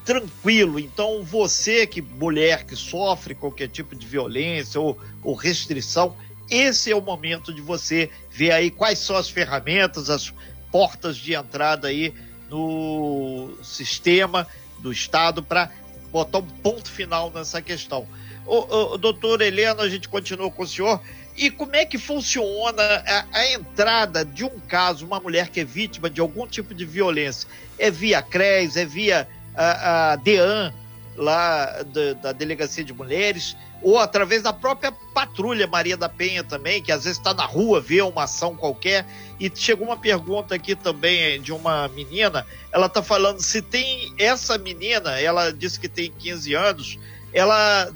tranquilo. 0.06 0.80
Então, 0.80 1.22
você 1.22 1.86
que 1.86 2.00
mulher 2.00 2.64
que 2.64 2.74
sofre 2.74 3.34
qualquer 3.34 3.68
tipo 3.68 3.94
de 3.94 4.06
violência 4.06 4.80
ou, 4.80 4.98
ou 5.22 5.34
restrição, 5.34 6.16
esse 6.50 6.90
é 6.90 6.96
o 6.96 7.02
momento 7.02 7.52
de 7.52 7.60
você 7.60 8.10
ver 8.30 8.52
aí 8.52 8.70
quais 8.70 8.98
são 8.98 9.16
as 9.16 9.28
ferramentas, 9.28 10.08
as 10.08 10.32
portas 10.72 11.18
de 11.18 11.34
entrada 11.34 11.88
aí 11.88 12.14
no 12.48 13.50
sistema 13.62 14.46
do 14.78 14.90
Estado 14.90 15.42
para 15.42 15.70
botar 16.10 16.38
um 16.38 16.46
ponto 16.46 16.90
final 16.90 17.30
nessa 17.30 17.60
questão. 17.60 18.08
Ô, 18.46 18.96
doutor 18.98 19.40
Helena, 19.40 19.82
a 19.82 19.88
gente 19.88 20.08
continua 20.08 20.50
com 20.50 20.62
o 20.62 20.66
senhor. 20.66 21.00
E 21.36 21.50
como 21.50 21.74
é 21.74 21.86
que 21.86 21.96
funciona 21.96 22.82
a, 22.82 23.24
a, 23.32 23.52
entrada 23.52 24.24
de 24.24 24.44
um 24.44 24.58
caso, 24.68 25.06
uma 25.06 25.20
mulher 25.20 25.48
que 25.48 25.60
é 25.60 25.64
vítima 25.64 26.10
de 26.10 26.20
algum 26.20 26.46
tipo 26.46 26.74
de 26.74 26.84
violência? 26.84 27.48
É 27.78 27.90
via 27.90 28.20
CRES, 28.20 28.76
é 28.76 28.84
via 28.84 29.28
a, 29.54 30.12
a 30.12 30.16
DEAN, 30.16 30.74
lá 31.16 31.82
da, 31.82 32.12
da, 32.14 32.32
Delegacia 32.32 32.84
de 32.84 32.92
Mulheres, 32.92 33.56
ou 33.82 33.98
através 33.98 34.42
da 34.42 34.52
própria 34.52 34.92
patrulha 35.14 35.66
Maria 35.66 35.96
da 35.96 36.08
Penha 36.08 36.44
também, 36.44 36.82
que 36.82 36.92
às 36.92 37.04
vezes 37.04 37.18
está 37.18 37.32
na 37.32 37.44
rua, 37.44 37.80
vê 37.80 38.02
uma 38.02 38.24
ação 38.24 38.54
qualquer. 38.56 39.06
E 39.38 39.50
chegou 39.54 39.86
uma 39.86 39.96
pergunta 39.96 40.54
aqui 40.54 40.74
também 40.74 41.40
de 41.40 41.52
uma 41.52 41.88
menina, 41.88 42.46
ela 42.70 42.86
está 42.86 43.02
falando 43.02 43.40
se 43.40 43.62
tem 43.62 44.12
essa 44.18 44.58
menina, 44.58 45.18
ela 45.18 45.50
disse 45.50 45.80
que 45.80 45.88
tem 45.88 46.12
15 46.12 46.54
anos, 46.54 46.98
ela 47.32 47.90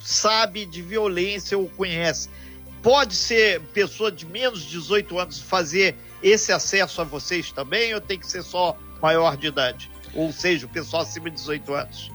sabe 0.00 0.64
de 0.64 0.82
violência 0.82 1.56
ou 1.58 1.68
conhece. 1.68 2.28
Pode 2.82 3.14
ser 3.14 3.60
pessoa 3.72 4.10
de 4.10 4.24
menos 4.24 4.62
de 4.62 4.70
18 4.70 5.18
anos 5.18 5.40
fazer 5.40 5.96
esse 6.22 6.52
acesso 6.52 7.00
a 7.00 7.04
vocês 7.04 7.50
também 7.52 7.94
ou 7.94 8.00
tem 8.00 8.18
que 8.18 8.26
ser 8.26 8.42
só 8.42 8.76
maior 9.00 9.36
de 9.36 9.48
idade? 9.48 9.90
Ou 10.14 10.32
seja, 10.32 10.66
o 10.66 10.68
pessoal 10.68 11.02
acima 11.02 11.30
de 11.30 11.36
18 11.36 11.74
anos? 11.74 12.10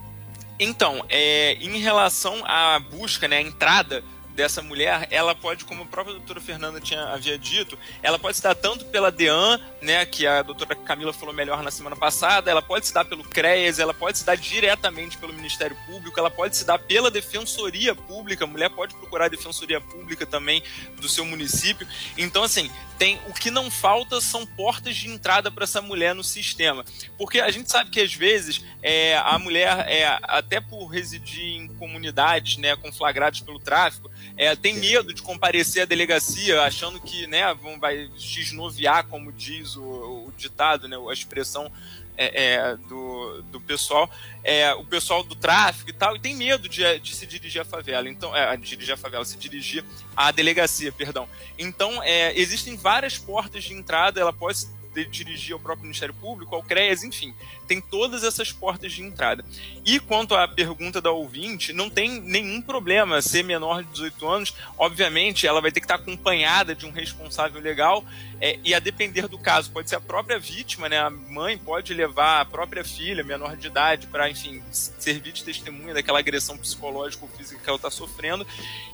Então, 0.58 1.04
é, 1.08 1.54
em 1.54 1.78
relação 1.78 2.42
à 2.44 2.78
busca, 2.78 3.26
né, 3.26 3.38
a 3.38 3.42
entrada 3.42 4.04
dessa 4.34 4.60
mulher, 4.60 5.06
ela 5.10 5.34
pode, 5.34 5.64
como 5.64 5.84
a 5.84 5.86
própria 5.86 6.16
doutora 6.16 6.40
Fernanda 6.40 6.80
tinha, 6.80 7.04
havia 7.04 7.38
dito, 7.38 7.78
ela 8.02 8.18
pode 8.18 8.36
se 8.36 8.42
dar 8.42 8.54
tanto 8.54 8.84
pela 8.86 9.10
DEAN, 9.10 9.60
né, 9.80 10.04
que 10.04 10.26
a 10.26 10.42
doutora 10.42 10.74
Camila 10.74 11.12
falou 11.12 11.34
melhor 11.34 11.62
na 11.62 11.70
semana 11.70 11.94
passada, 11.94 12.50
ela 12.50 12.62
pode 12.62 12.86
se 12.86 12.94
dar 12.94 13.04
pelo 13.04 13.22
CREAS, 13.24 13.78
ela 13.78 13.94
pode 13.94 14.18
se 14.18 14.24
dar 14.24 14.36
diretamente 14.36 15.16
pelo 15.18 15.32
Ministério 15.32 15.76
Público, 15.86 16.18
ela 16.18 16.30
pode 16.30 16.56
se 16.56 16.64
dar 16.64 16.78
pela 16.78 17.10
Defensoria 17.10 17.94
Pública, 17.94 18.44
a 18.44 18.46
mulher 18.46 18.70
pode 18.70 18.94
procurar 18.94 19.26
a 19.26 19.28
Defensoria 19.28 19.80
Pública 19.80 20.26
também 20.26 20.62
do 21.00 21.08
seu 21.08 21.24
município. 21.24 21.86
Então, 22.18 22.42
assim, 22.42 22.70
tem 22.98 23.20
o 23.28 23.32
que 23.32 23.50
não 23.50 23.70
falta 23.70 24.20
são 24.20 24.46
portas 24.46 24.96
de 24.96 25.08
entrada 25.08 25.50
para 25.50 25.64
essa 25.64 25.82
mulher 25.82 26.14
no 26.14 26.24
sistema. 26.24 26.84
Porque 27.18 27.40
a 27.40 27.50
gente 27.50 27.70
sabe 27.70 27.90
que 27.90 28.00
às 28.00 28.14
vezes 28.14 28.64
é, 28.82 29.16
a 29.16 29.38
mulher, 29.38 29.86
é, 29.88 30.18
até 30.22 30.60
por 30.60 30.86
residir 30.86 31.56
em 31.56 31.68
comunidades 31.68 32.56
né, 32.56 32.76
conflagradas 32.76 33.40
pelo 33.40 33.58
tráfico, 33.58 34.10
é, 34.36 34.54
tem 34.56 34.74
medo 34.74 35.12
de 35.12 35.22
comparecer 35.22 35.82
à 35.82 35.84
delegacia, 35.84 36.62
achando 36.62 37.00
que 37.00 37.26
né, 37.26 37.52
vão, 37.54 37.78
vai 37.78 38.08
desnoviar, 38.08 39.06
como 39.06 39.32
diz 39.32 39.76
o, 39.76 39.82
o 39.82 40.32
ditado, 40.36 40.88
né, 40.88 40.96
a 40.96 41.12
expressão 41.12 41.70
é, 42.16 42.54
é, 42.54 42.76
do, 42.76 43.42
do 43.50 43.60
pessoal, 43.60 44.10
é, 44.42 44.72
o 44.74 44.84
pessoal 44.84 45.22
do 45.22 45.34
tráfico 45.34 45.90
e 45.90 45.92
tal, 45.92 46.16
e 46.16 46.20
tem 46.20 46.34
medo 46.34 46.68
de, 46.68 46.98
de 47.00 47.14
se 47.14 47.26
dirigir 47.26 47.60
à 47.60 47.64
favela, 47.64 48.08
então, 48.08 48.34
é, 48.34 48.56
dirigir 48.56 48.94
à 48.94 48.96
favela, 48.96 49.24
se 49.24 49.36
dirigir 49.36 49.84
à 50.16 50.30
delegacia, 50.30 50.92
perdão. 50.92 51.28
Então, 51.58 52.02
é, 52.02 52.38
existem 52.38 52.76
várias 52.76 53.18
portas 53.18 53.64
de 53.64 53.74
entrada, 53.74 54.20
ela 54.20 54.32
pode 54.32 54.66
dirigir 54.94 55.54
ao 55.54 55.60
próprio 55.60 55.84
Ministério 55.84 56.14
Público, 56.14 56.54
ao 56.54 56.62
CREAS, 56.62 57.02
enfim 57.02 57.34
tem 57.66 57.80
todas 57.80 58.24
essas 58.24 58.52
portas 58.52 58.92
de 58.92 59.02
entrada. 59.02 59.44
E 59.84 59.98
quanto 59.98 60.34
à 60.34 60.46
pergunta 60.46 61.00
da 61.00 61.10
ouvinte, 61.10 61.72
não 61.72 61.90
tem 61.90 62.20
nenhum 62.20 62.60
problema 62.60 63.20
ser 63.22 63.42
menor 63.42 63.82
de 63.82 63.90
18 63.90 64.28
anos. 64.28 64.54
Obviamente, 64.78 65.46
ela 65.46 65.60
vai 65.60 65.72
ter 65.72 65.80
que 65.80 65.84
estar 65.84 65.96
acompanhada 65.96 66.74
de 66.74 66.86
um 66.86 66.90
responsável 66.90 67.60
legal 67.60 68.04
é, 68.40 68.58
e 68.62 68.74
a 68.74 68.78
depender 68.78 69.28
do 69.28 69.38
caso, 69.38 69.70
pode 69.70 69.88
ser 69.88 69.96
a 69.96 70.00
própria 70.00 70.38
vítima, 70.38 70.88
né? 70.88 70.98
A 70.98 71.10
mãe 71.10 71.56
pode 71.56 71.94
levar 71.94 72.40
a 72.40 72.44
própria 72.44 72.84
filha, 72.84 73.24
menor 73.24 73.56
de 73.56 73.66
idade, 73.66 74.06
para, 74.06 74.28
enfim, 74.28 74.62
servir 74.70 75.32
de 75.32 75.44
testemunha 75.44 75.94
daquela 75.94 76.18
agressão 76.18 76.56
psicológica 76.58 77.24
ou 77.24 77.30
física 77.30 77.60
que 77.62 77.68
ela 77.68 77.76
está 77.76 77.90
sofrendo 77.90 78.46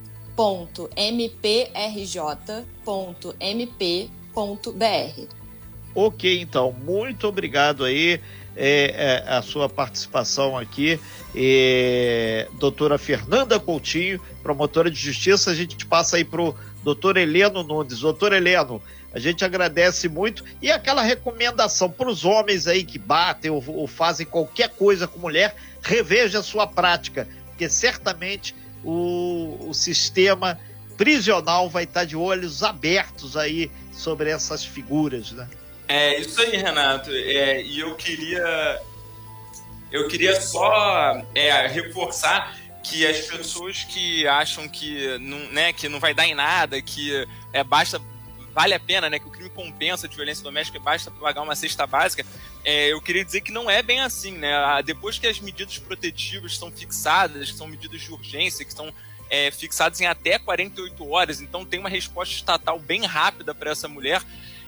Ok, 5.95 6.41
então, 6.41 6.75
muito 6.83 7.25
obrigado 7.25 7.85
aí 7.85 8.19
é, 8.55 9.23
é, 9.27 9.33
a 9.33 9.41
sua 9.41 9.67
participação 9.67 10.57
aqui. 10.57 10.99
É, 11.35 12.47
doutora 12.53 12.97
Fernanda 12.97 13.59
Coutinho, 13.59 14.21
promotora 14.41 14.89
de 14.89 14.97
justiça, 14.97 15.51
a 15.51 15.55
gente 15.55 15.85
passa 15.85 16.17
aí 16.17 16.23
para 16.23 16.41
o 16.41 16.55
doutor 16.83 17.17
Heleno 17.17 17.63
Nunes. 17.63 17.99
Doutor 17.99 18.31
Heleno, 18.31 18.81
a 19.13 19.19
gente 19.19 19.43
agradece 19.43 20.07
muito. 20.07 20.43
E 20.61 20.71
aquela 20.71 21.01
recomendação 21.01 21.89
para 21.89 22.09
os 22.09 22.23
homens 22.23 22.67
aí 22.67 22.83
que 22.83 22.97
batem 22.97 23.51
ou, 23.51 23.63
ou, 23.67 23.87
fazem 23.87 24.25
qualquer 24.25 24.69
coisa 24.69 25.07
com 25.07 25.19
mulher, 25.19 25.55
reveja 25.81 26.39
a 26.39 26.43
sua 26.43 26.65
prática, 26.65 27.27
porque 27.47 27.69
certamente 27.69 28.55
o, 28.83 29.69
o 29.69 29.73
sistema 29.73 30.59
prisional 30.97 31.69
vai 31.69 31.83
estar 31.83 32.05
de 32.05 32.15
olhos 32.15 32.63
abertos 32.63 33.35
aí 33.35 33.69
sobre 33.91 34.29
essas 34.29 34.63
figuras, 34.63 35.31
né? 35.31 35.47
É 35.87 36.19
isso 36.19 36.41
aí, 36.41 36.57
Renato. 36.57 37.11
É, 37.11 37.61
e 37.61 37.79
eu 37.79 37.95
queria, 37.95 38.81
eu 39.91 40.07
queria 40.07 40.39
só 40.41 41.21
é, 41.33 41.67
reforçar 41.67 42.55
que 42.83 43.05
as 43.05 43.21
pessoas 43.21 43.83
que 43.83 44.27
acham 44.27 44.67
que 44.67 45.17
não, 45.19 45.39
né, 45.51 45.73
que 45.73 45.89
não 45.89 45.99
vai 45.99 46.13
dar 46.13 46.25
em 46.25 46.35
nada, 46.35 46.81
que 46.81 47.27
é, 47.51 47.63
basta 47.63 48.01
vale 48.53 48.73
a 48.73 48.79
pena, 48.79 49.09
né, 49.09 49.19
que 49.19 49.27
o 49.27 49.31
crime 49.31 49.49
compensa 49.49 50.07
de 50.07 50.15
violência 50.15 50.41
doméstica 50.41 50.79
basta 50.79 51.11
pagar 51.11 51.41
uma 51.41 51.55
cesta 51.55 51.85
básica, 51.85 52.25
é, 52.63 52.93
eu 52.93 53.01
queria 53.01 53.25
dizer 53.25 53.41
que 53.41 53.51
não 53.51 53.69
é 53.69 53.83
bem 53.83 53.99
assim, 53.99 54.31
né? 54.31 54.49
Depois 54.83 55.19
que 55.19 55.27
as 55.27 55.39
medidas 55.41 55.77
protetivas 55.77 56.57
são 56.57 56.71
fixadas, 56.71 57.51
que 57.51 57.57
são 57.57 57.67
medidas 57.67 58.01
de 58.01 58.11
urgência, 58.11 58.63
que 58.63 58.71
estão 58.71 58.93
é, 59.29 59.51
fixadas 59.51 59.99
em 59.99 60.05
até 60.05 60.39
48 60.39 61.09
horas, 61.09 61.41
então 61.41 61.65
tem 61.65 61.79
uma 61.79 61.89
resposta 61.89 62.33
estatal 62.33 62.79
bem 62.79 63.05
rápida 63.05 63.53
para 63.53 63.71
essa 63.71 63.87
mulher. 63.87 64.21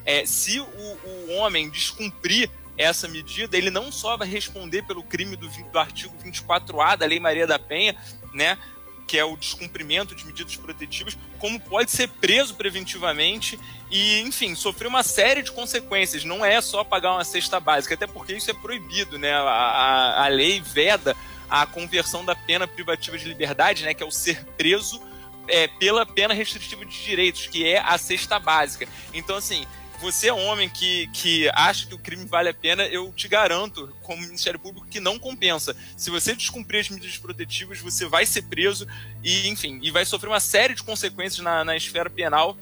É, 0.08 0.26
se 0.26 0.58
o, 0.58 0.64
o, 0.64 1.34
homem 1.34 1.70
descumprir 1.70 2.50
essa 2.78 3.10
medida, 3.10 3.58
ele 3.58 3.70
não 3.70 3.92
só 3.92 4.16
vai 4.16 4.26
responder 4.26 4.84
pelo 4.84 5.04
crime 5.04 5.36
do, 5.36 5.50
do 5.50 5.78
artigo 5.78 6.16
24A 6.24 6.96
da 6.96 7.06
Lei 7.06 7.20
Maria 7.20 7.46
da 7.46 7.60
Penha, 7.60 7.94
né? 8.34 8.58
que 9.06 9.18
é 9.18 9.24
o 9.24 9.38
descumprimento 9.38 10.16
de 10.16 10.26
medidas 10.26 10.56
protetivas, 10.58 11.18
como 11.40 11.60
pode 11.60 11.92
ser 11.92 12.08
preso 12.10 12.56
preventivamente 12.56 13.60
e, 13.90 14.20
enfim, 14.20 14.54
sofrer 14.54 14.88
uma 14.88 15.02
série 15.02 15.42
de 15.42 15.52
consequências. 15.52 16.26
Não 16.26 16.46
é 16.46 16.60
só 16.62 16.84
pagar 16.84 17.14
uma 17.14 17.24
cesta 17.24 17.60
básica, 17.60 17.96
até 17.96 18.06
porque 18.06 18.34
isso 18.34 18.52
é 18.52 18.54
proibido, 18.54 19.18
né? 19.18 19.32
A, 19.32 19.42
a, 19.42 20.26
a 20.26 20.28
lei 20.28 20.60
veda 20.60 21.16
a 21.50 21.66
conversão 21.66 22.26
da 22.26 22.36
pena 22.36 22.68
privativa 22.68 23.18
de 23.18 23.26
liberdade, 23.26 23.84
né? 23.84 23.94
Que 23.94 24.04
é 24.04 24.06
o 24.06 24.12
ser 24.12 24.44
preso 24.58 25.02
é, 25.48 25.68
pela 25.68 26.06
pena 26.06 26.34
restritiva 26.34 26.86
de 26.86 27.04
direitos, 27.04 27.48
que 27.48 27.66
é 27.66 27.80
a 27.80 27.98
cesta 27.98 28.38
básica. 28.38 28.88
Então, 29.14 29.38
assim, 29.38 29.66
você 30.00 30.30
é 30.30 30.34
homem 30.34 30.70
que, 30.70 31.08
que 31.08 31.50
acha 31.54 31.88
que 31.88 31.96
o 31.96 32.00
crime 32.00 32.26
vale 32.26 32.50
a 32.50 32.54
pena, 32.54 32.86
eu 32.86 33.12
te 33.14 33.28
garanto, 33.28 33.94
como 34.04 34.22
Ministério 34.22 34.60
Público, 34.60 34.88
que 34.88 35.00
não 35.00 35.18
compensa. 35.18 35.76
Se 35.96 36.10
você 36.10 36.36
descumprir 36.36 36.82
as 36.82 36.90
medidas 36.90 37.18
protetivas, 37.18 37.80
você 37.80 38.06
vai 38.06 38.26
ser 38.26 38.44
preso 38.44 38.88
e, 39.24 39.48
enfim, 39.48 39.80
e 39.82 39.90
vai 39.90 40.06
sofrer 40.06 40.30
uma 40.30 40.40
série 40.40 40.76
de 40.76 40.84
consequências 40.84 41.44
na, 41.44 41.64
na 41.64 41.76
esfera 41.76 42.10
penal 42.10 42.58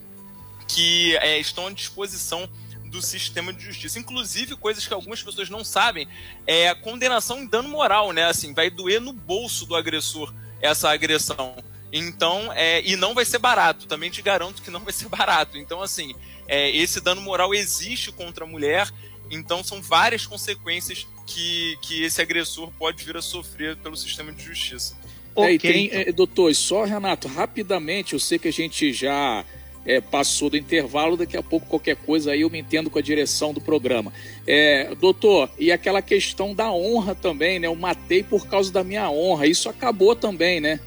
que 0.67 1.15
é, 1.17 1.37
estão 1.37 1.67
à 1.67 1.71
disposição 1.71 2.49
do 2.85 3.01
sistema 3.01 3.51
de 3.51 3.63
justiça. 3.63 3.99
Inclusive, 3.99 4.55
coisas 4.55 4.87
que 4.87 4.93
algumas 4.93 5.21
pessoas 5.21 5.49
não 5.49 5.63
sabem, 5.63 6.07
é 6.47 6.69
a 6.69 6.75
condenação 6.75 7.39
em 7.39 7.47
dano 7.47 7.69
moral, 7.69 8.11
né? 8.11 8.25
Assim, 8.25 8.53
vai 8.53 8.69
doer 8.69 9.01
no 9.01 9.11
bolso 9.11 9.65
do 9.65 9.75
agressor 9.75 10.33
essa 10.61 10.89
agressão. 10.89 11.55
Então, 11.97 12.51
é, 12.51 12.81
e 12.85 12.97
não 12.97 13.13
vai 13.13 13.23
ser 13.23 13.39
barato, 13.39 13.87
também 13.87 14.09
te 14.09 14.21
garanto 14.21 14.61
que 14.61 14.69
não 14.69 14.81
vai 14.81 14.91
ser 14.91 15.07
barato. 15.09 15.57
Então, 15.57 15.81
assim, 15.81 16.13
é, 16.45 16.69
esse 16.75 16.99
dano 16.99 17.21
moral 17.21 17.55
existe 17.55 18.11
contra 18.11 18.43
a 18.43 18.47
mulher, 18.47 18.91
então 19.31 19.63
são 19.63 19.81
várias 19.81 20.25
consequências 20.25 21.07
que, 21.25 21.77
que 21.81 22.03
esse 22.03 22.21
agressor 22.21 22.69
pode 22.77 23.01
vir 23.05 23.15
a 23.15 23.21
sofrer 23.21 23.77
pelo 23.77 23.95
sistema 23.95 24.33
de 24.33 24.43
justiça. 24.43 24.93
Okay. 25.33 25.51
É, 25.51 25.53
e 25.53 25.59
tem, 25.59 25.89
é, 25.93 26.11
doutor, 26.11 26.53
só 26.53 26.83
Renato, 26.83 27.29
rapidamente, 27.29 28.11
eu 28.11 28.19
sei 28.19 28.37
que 28.37 28.49
a 28.49 28.53
gente 28.53 28.91
já 28.91 29.45
é, 29.85 30.01
passou 30.01 30.49
do 30.49 30.57
intervalo, 30.57 31.15
daqui 31.15 31.37
a 31.37 31.43
pouco 31.43 31.65
qualquer 31.65 31.95
coisa 31.95 32.33
aí 32.33 32.41
eu 32.41 32.49
me 32.49 32.59
entendo 32.59 32.89
com 32.89 32.99
a 32.99 33.01
direção 33.01 33.53
do 33.53 33.61
programa. 33.61 34.11
É, 34.45 34.93
doutor, 34.95 35.49
e 35.57 35.71
aquela 35.71 36.01
questão 36.01 36.53
da 36.53 36.69
honra 36.69 37.15
também, 37.15 37.57
né? 37.57 37.67
Eu 37.67 37.75
matei 37.75 38.21
por 38.21 38.47
causa 38.47 38.69
da 38.69 38.83
minha 38.83 39.09
honra, 39.09 39.47
isso 39.47 39.69
acabou 39.69 40.13
também, 40.13 40.59
né? 40.59 40.81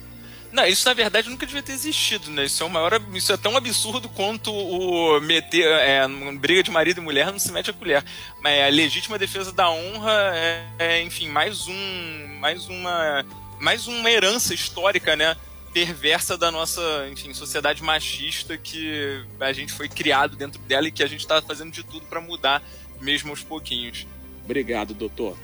Não, 0.51 0.65
isso 0.67 0.89
na 0.89 0.95
verdade 0.95 1.29
nunca 1.29 1.45
devia 1.45 1.63
ter 1.63 1.73
existido, 1.73 2.31
né? 2.31 2.45
Isso 2.47 2.65
é, 2.65 2.69
maior, 2.69 3.01
isso 3.13 3.33
é 3.33 3.37
tão 3.37 3.57
absurdo 3.57 4.09
quanto 4.09 4.51
o 4.51 5.21
meter. 5.21 5.67
É, 5.67 6.07
briga 6.39 6.63
de 6.63 6.71
marido 6.71 7.01
e 7.01 7.05
mulher 7.05 7.31
não 7.31 7.39
se 7.39 7.53
mete 7.53 7.71
a 7.71 7.75
colher. 7.75 8.03
Mas 8.43 8.67
a 8.67 8.69
legítima 8.69 9.19
defesa 9.19 9.53
da 9.53 9.71
honra 9.71 10.33
é, 10.35 10.65
é, 10.79 11.03
enfim, 11.03 11.29
mais 11.29 11.67
um. 11.69 12.39
Mais 12.41 12.67
uma. 12.67 13.25
Mais 13.61 13.87
uma 13.87 14.11
herança 14.11 14.55
histórica, 14.55 15.17
né? 15.17 15.37
Perversa 15.73 16.39
da 16.39 16.51
nossa, 16.51 16.81
enfim, 17.13 17.35
sociedade 17.35 17.83
machista 17.83 18.57
que 18.57 19.23
a 19.39 19.53
gente 19.53 19.73
foi 19.73 19.89
criado 19.89 20.37
dentro 20.37 20.61
dela 20.63 20.89
e 20.89 20.93
que 20.93 21.03
a 21.03 21.07
gente 21.07 21.21
está 21.21 21.43
fazendo 21.43 21.73
de 21.73 21.83
tudo 21.83 22.07
para 22.07 22.21
mudar, 22.21 22.63
mesmo 23.01 23.31
aos 23.31 23.43
pouquinhos. 23.43 24.07
Obrigado, 24.45 24.95
doutor. 24.95 25.37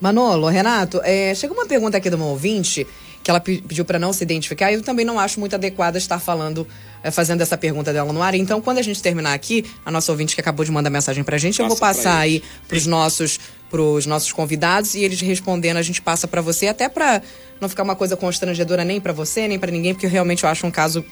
Manolo, 0.00 0.48
Renato, 0.48 1.00
é, 1.04 1.32
chega 1.34 1.54
uma 1.54 1.64
pergunta 1.64 1.96
aqui 1.96 2.10
do 2.10 2.18
meu 2.18 2.26
ouvinte 2.26 2.84
que 3.22 3.30
ela 3.30 3.40
pediu 3.40 3.84
para 3.84 3.98
não 3.98 4.12
se 4.12 4.22
identificar. 4.22 4.72
Eu 4.72 4.82
também 4.82 5.04
não 5.04 5.18
acho 5.18 5.38
muito 5.38 5.54
adequada 5.54 5.96
estar 5.96 6.18
falando, 6.18 6.66
é, 7.02 7.10
fazendo 7.10 7.40
essa 7.40 7.56
pergunta 7.56 7.92
dela 7.92 8.12
no 8.12 8.22
ar. 8.22 8.34
Então, 8.34 8.60
quando 8.60 8.78
a 8.78 8.82
gente 8.82 9.00
terminar 9.00 9.32
aqui, 9.32 9.64
a 9.84 9.90
nossa 9.90 10.10
ouvinte 10.10 10.34
que 10.34 10.40
acabou 10.40 10.64
de 10.64 10.72
mandar 10.72 10.90
mensagem 10.90 11.22
pra 11.22 11.38
gente, 11.38 11.60
eu 11.60 11.68
vou 11.68 11.76
passar 11.76 12.18
aí 12.18 12.42
pros 12.66 12.86
nossos, 12.86 13.38
pros 13.70 14.06
nossos 14.06 14.32
convidados 14.32 14.94
e 14.94 15.04
eles 15.04 15.20
respondendo, 15.20 15.76
a 15.76 15.82
gente 15.82 16.02
passa 16.02 16.26
para 16.26 16.40
você, 16.40 16.68
até 16.68 16.88
para 16.88 17.22
não 17.60 17.68
ficar 17.68 17.84
uma 17.84 17.94
coisa 17.94 18.16
constrangedora 18.16 18.84
nem 18.84 19.00
para 19.00 19.12
você, 19.12 19.46
nem 19.46 19.58
para 19.58 19.70
ninguém, 19.70 19.94
porque 19.94 20.06
eu 20.06 20.10
realmente 20.10 20.44
acho 20.44 20.66
um 20.66 20.70
caso 20.70 21.04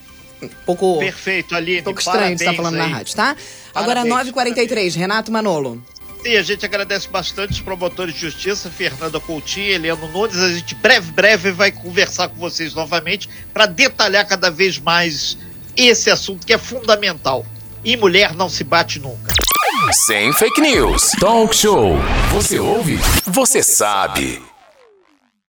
um 0.43 0.49
pouco. 0.67 0.99
Perfeito, 0.99 1.55
ali. 1.55 1.81
Um 1.81 1.85
pouco 1.85 2.01
estranho 2.01 2.35
de 2.35 2.43
estar 2.43 2.55
falando 2.55 2.75
aí. 2.75 2.81
na 2.81 2.87
rádio, 2.87 3.15
tá? 3.15 3.37
Agora, 3.75 4.05
9h43, 4.05 4.97
Renato 4.97 5.31
Manolo. 5.31 5.81
E 6.25 6.37
a 6.37 6.43
gente 6.43 6.67
agradece 6.67 7.09
bastante 7.09 7.53
os 7.53 7.61
promotores 7.61 8.15
de 8.15 8.21
justiça, 8.21 8.71
Fernanda 8.71 9.19
Coutinho, 9.19 9.73
Heleno 9.73 10.09
Nunes. 10.09 10.39
A 10.39 10.53
gente 10.53 10.75
breve, 10.75 11.11
breve 11.13 11.51
vai 11.51 11.73
conversar 11.73 12.29
com 12.29 12.37
vocês 12.37 12.75
novamente 12.75 13.29
para 13.55 13.67
detalhar 13.67 14.27
cada 14.27 14.51
vez 14.51 14.79
mais 14.79 15.39
esse 15.77 16.11
assunto 16.11 16.47
que 16.47 16.53
é 16.53 16.59
fundamental. 16.59 17.47
E 17.83 17.97
mulher 17.97 18.35
não 18.35 18.49
se 18.49 18.63
bate 18.63 18.99
nunca. 18.99 19.33
Sem 19.93 20.33
fake 20.35 20.61
news. 20.61 21.13
Talk 21.19 21.57
show. 21.57 21.97
Você 22.33 22.59
ouve? 22.59 22.99
Você 23.25 23.63
sabe. 23.63 24.50